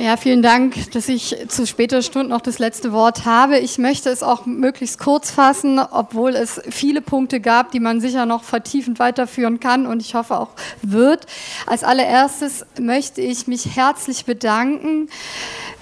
[0.00, 3.58] Ja, vielen Dank, dass ich zu später Stunde noch das letzte Wort habe.
[3.58, 8.24] Ich möchte es auch möglichst kurz fassen, obwohl es viele Punkte gab, die man sicher
[8.24, 10.50] noch vertiefend weiterführen kann und ich hoffe auch
[10.82, 11.26] wird.
[11.66, 15.08] Als allererstes möchte ich mich herzlich bedanken,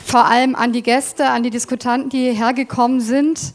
[0.02, 3.52] vor allem an die Gäste, an die Diskutanten, die hierher gekommen sind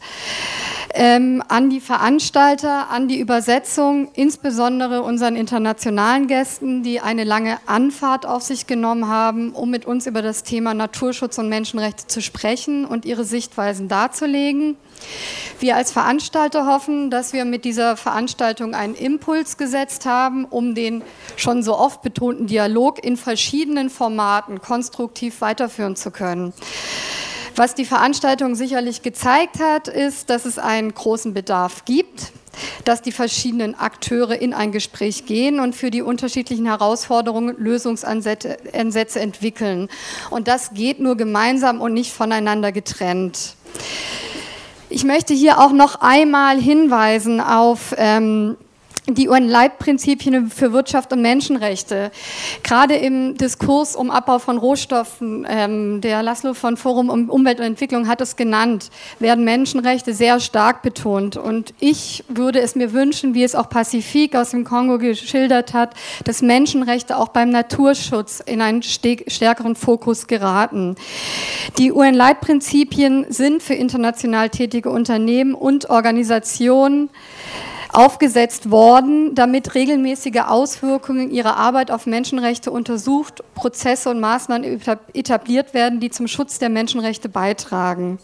[0.94, 8.26] ähm, an die Veranstalter, an die Übersetzung, insbesondere unseren internationalen Gästen, die eine lange Anfahrt
[8.26, 12.84] auf sich genommen haben, um mit uns über das Thema Naturschutz und Menschenrechte zu sprechen
[12.84, 14.76] und ihre Sichtweisen darzulegen.
[15.58, 21.02] Wir als Veranstalter hoffen, dass wir mit dieser Veranstaltung einen Impuls gesetzt haben, um den
[21.36, 26.52] schon so oft betonten Dialog in verschiedenen Formaten konstruktiv weiterführen zu können.
[27.54, 32.32] Was die Veranstaltung sicherlich gezeigt hat, ist, dass es einen großen Bedarf gibt,
[32.84, 39.88] dass die verschiedenen Akteure in ein Gespräch gehen und für die unterschiedlichen Herausforderungen Lösungsansätze entwickeln.
[40.30, 43.54] Und das geht nur gemeinsam und nicht voneinander getrennt.
[44.88, 48.56] Ich möchte hier auch noch einmal hinweisen auf ähm,
[49.08, 52.12] die UN-Leitprinzipien für Wirtschaft und Menschenrechte.
[52.62, 57.66] Gerade im Diskurs um Abbau von Rohstoffen, ähm, der Laszlo von Forum um Umwelt und
[57.66, 61.36] Entwicklung hat es genannt, werden Menschenrechte sehr stark betont.
[61.36, 65.94] Und ich würde es mir wünschen, wie es auch Pazifik aus dem Kongo geschildert hat,
[66.24, 70.94] dass Menschenrechte auch beim Naturschutz in einen stärkeren Fokus geraten.
[71.76, 77.10] Die UN-Leitprinzipien sind für international tätige Unternehmen und Organisationen
[77.92, 84.80] aufgesetzt worden, damit regelmäßige Auswirkungen ihrer Arbeit auf Menschenrechte untersucht, Prozesse und Maßnahmen
[85.12, 88.18] etabliert werden, die zum Schutz der Menschenrechte beitragen.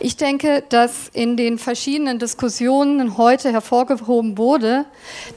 [0.00, 4.86] Ich denke, dass in den verschiedenen Diskussionen heute hervorgehoben wurde,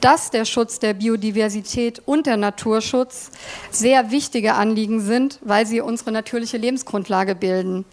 [0.00, 3.30] dass der Schutz der Biodiversität und der Naturschutz
[3.70, 7.84] sehr wichtige Anliegen sind, weil sie unsere natürliche Lebensgrundlage bilden.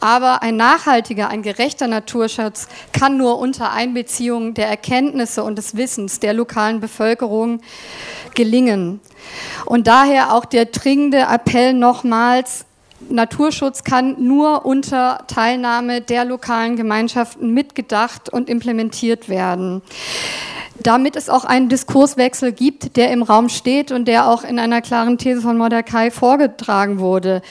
[0.00, 6.20] Aber ein nachhaltiger, ein gerechter Naturschutz kann nur unter Einbeziehung der Erkenntnisse und des Wissens
[6.20, 7.60] der lokalen Bevölkerung
[8.34, 9.00] gelingen.
[9.64, 12.66] Und daher auch der dringende Appell nochmals,
[13.08, 19.82] Naturschutz kann nur unter Teilnahme der lokalen Gemeinschaften mitgedacht und implementiert werden.
[20.80, 24.82] Damit es auch einen Diskurswechsel gibt, der im Raum steht und der auch in einer
[24.82, 27.42] klaren These von Mordecai vorgetragen wurde.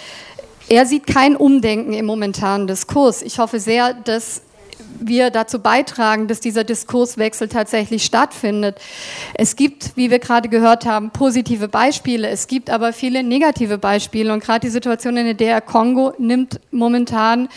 [0.67, 3.21] Er sieht kein Umdenken im momentanen Diskurs.
[3.21, 4.41] Ich hoffe sehr, dass
[4.99, 8.79] wir dazu beitragen, dass dieser Diskurswechsel tatsächlich stattfindet.
[9.33, 14.33] Es gibt, wie wir gerade gehört haben, positive Beispiele, es gibt aber viele negative Beispiele
[14.33, 17.49] und gerade die Situation in der DR Kongo nimmt momentan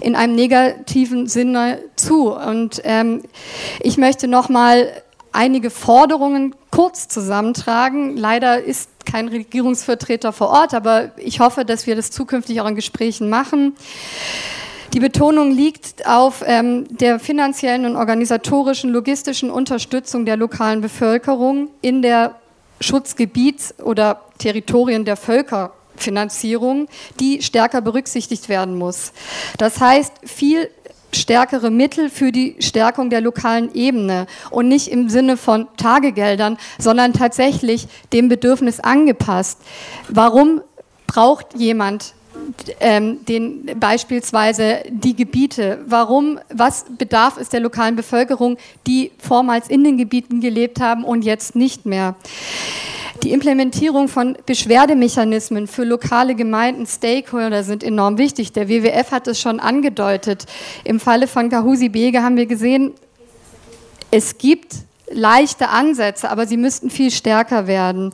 [0.00, 2.32] in einem negativen Sinne zu.
[2.32, 3.22] Und ähm,
[3.80, 4.88] ich möchte noch mal
[5.32, 8.16] einige Forderungen kurz zusammentragen.
[8.16, 12.74] Leider ist kein Regierungsvertreter vor Ort, aber ich hoffe, dass wir das zukünftig auch in
[12.74, 13.76] Gesprächen machen.
[14.96, 22.00] Die Betonung liegt auf ähm, der finanziellen und organisatorischen, logistischen Unterstützung der lokalen Bevölkerung in
[22.00, 22.36] der
[22.80, 26.88] Schutzgebiets- oder Territorien der Völkerfinanzierung,
[27.20, 29.12] die stärker berücksichtigt werden muss.
[29.58, 30.70] Das heißt, viel
[31.12, 37.12] stärkere Mittel für die Stärkung der lokalen Ebene und nicht im Sinne von Tagegeldern, sondern
[37.12, 39.58] tatsächlich dem Bedürfnis angepasst.
[40.08, 40.62] Warum
[41.06, 42.14] braucht jemand
[42.80, 45.78] ähm, den, beispielsweise die Gebiete.
[45.86, 51.22] Warum, was bedarf es der lokalen Bevölkerung, die vormals in den Gebieten gelebt haben und
[51.24, 52.16] jetzt nicht mehr?
[53.22, 58.52] Die Implementierung von Beschwerdemechanismen für lokale Gemeinden, Stakeholder sind enorm wichtig.
[58.52, 60.44] Der WWF hat es schon angedeutet.
[60.84, 62.92] Im Falle von Kahusi Bege haben wir gesehen,
[64.10, 64.74] es gibt
[65.10, 68.12] leichte Ansätze, aber sie müssten viel stärker werden.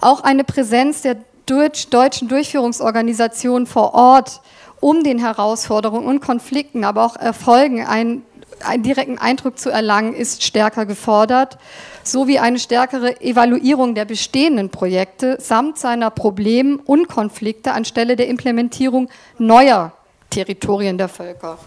[0.00, 4.40] Auch eine Präsenz der deutschen Durchführungsorganisationen vor Ort,
[4.80, 8.22] um den Herausforderungen und Konflikten, aber auch Erfolgen einen,
[8.64, 11.58] einen direkten Eindruck zu erlangen, ist stärker gefordert,
[12.02, 19.08] sowie eine stärkere Evaluierung der bestehenden Projekte samt seiner Probleme und Konflikte anstelle der Implementierung
[19.38, 19.92] neuer
[20.30, 21.58] Territorien der Völker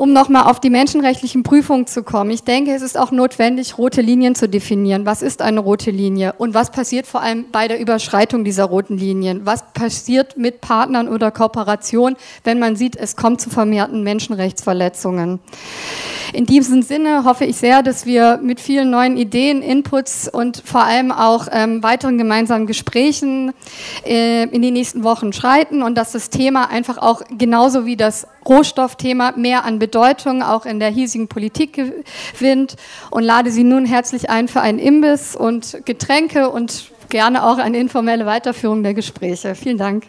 [0.00, 2.30] um nochmal auf die menschenrechtlichen Prüfungen zu kommen.
[2.30, 5.04] Ich denke, es ist auch notwendig, rote Linien zu definieren.
[5.04, 6.32] Was ist eine rote Linie?
[6.38, 9.42] Und was passiert vor allem bei der Überschreitung dieser roten Linien?
[9.44, 15.38] Was passiert mit Partnern oder Kooperationen, wenn man sieht, es kommt zu vermehrten Menschenrechtsverletzungen?
[16.32, 20.84] In diesem Sinne hoffe ich sehr, dass wir mit vielen neuen Ideen, Inputs und vor
[20.84, 23.52] allem auch ähm, weiteren gemeinsamen Gesprächen
[24.06, 28.26] äh, in die nächsten Wochen schreiten und dass das Thema einfach auch genauso wie das
[28.50, 31.80] Rohstoffthema mehr an Bedeutung auch in der hiesigen Politik
[32.34, 32.76] gewinnt
[33.10, 37.78] und lade Sie nun herzlich ein für einen Imbiss und Getränke und gerne auch eine
[37.78, 39.54] informelle Weiterführung der Gespräche.
[39.54, 40.04] Vielen Dank.